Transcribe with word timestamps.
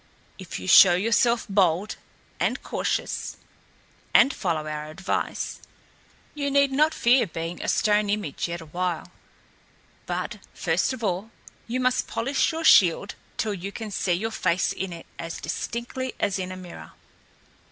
If 0.39 0.57
you 0.57 0.67
show 0.67 0.95
yourself 0.95 1.45
bold 1.47 1.95
and 2.39 2.63
cautious, 2.63 3.37
and 4.15 4.33
follow 4.33 4.65
our 4.65 4.87
advice, 4.89 5.59
you 6.33 6.49
need 6.49 6.71
not 6.71 6.91
fear 6.95 7.27
being 7.27 7.61
a 7.61 7.67
stone 7.67 8.09
image 8.09 8.47
yet 8.47 8.61
awhile. 8.61 9.11
But, 10.07 10.39
first 10.55 10.91
of 10.91 11.03
all, 11.03 11.29
you 11.67 11.79
must 11.79 12.07
polish 12.07 12.51
your 12.51 12.63
shield 12.63 13.13
till 13.37 13.53
you 13.53 13.71
can 13.71 13.91
see 13.91 14.13
your 14.13 14.31
face 14.31 14.73
in 14.73 14.91
it 14.91 15.05
as 15.19 15.39
distinctly 15.39 16.15
as 16.19 16.39
in 16.39 16.51
a 16.51 16.57
mirror." 16.57 16.93